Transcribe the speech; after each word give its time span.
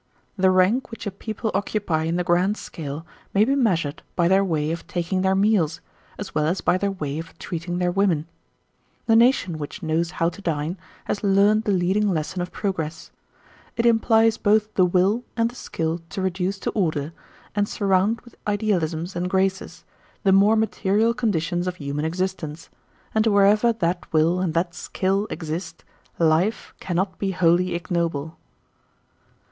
The 0.35 0.49
rank 0.49 0.89
which 0.89 1.05
a 1.05 1.11
people 1.11 1.51
occupy 1.53 2.05
in 2.05 2.15
the 2.15 2.23
grand 2.23 2.57
scale 2.57 3.05
may 3.35 3.45
be 3.45 3.53
measured 3.53 4.01
by 4.15 4.27
their 4.27 4.43
way 4.43 4.71
of 4.71 4.87
taking 4.87 5.21
their 5.21 5.35
meals, 5.35 5.79
as 6.17 6.33
well 6.33 6.47
as 6.47 6.59
by 6.59 6.79
their 6.79 6.89
way 6.89 7.19
of 7.19 7.37
treating 7.37 7.77
their 7.77 7.91
women. 7.91 8.25
The 9.05 9.15
nation 9.15 9.59
which 9.59 9.83
knows 9.83 10.09
how 10.17 10.29
to 10.29 10.41
dine 10.41 10.75
has 11.05 11.23
learnt 11.23 11.65
the 11.65 11.71
leading 11.71 12.09
lesson 12.11 12.41
of 12.41 12.51
progress. 12.51 13.11
It 13.77 13.85
implies 13.85 14.37
both 14.39 14.73
the 14.73 14.87
will 14.87 15.23
and 15.37 15.51
the 15.51 15.55
skill 15.55 16.01
to 16.09 16.19
reduce 16.23 16.57
to 16.61 16.71
order, 16.71 17.13
and 17.53 17.69
surround 17.69 18.21
with 18.21 18.35
idealisms 18.47 19.15
and 19.15 19.29
graces, 19.29 19.85
the 20.23 20.31
more 20.31 20.55
material 20.55 21.13
conditions 21.13 21.67
of 21.67 21.75
human 21.75 22.05
existence; 22.05 22.69
and 23.13 23.27
wherever 23.27 23.71
that 23.71 24.11
will 24.11 24.39
and 24.39 24.55
that 24.55 24.73
skill 24.73 25.27
exist, 25.29 25.83
life 26.17 26.73
cannot 26.79 27.19
be 27.19 27.29
wholly 27.33 27.75
ignoble. 27.75 28.35